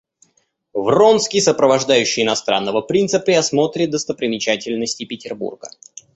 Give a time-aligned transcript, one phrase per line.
[0.73, 5.69] Вронский, сопровождающий иностранного принца при осмотре достопримечательностей Петербурга.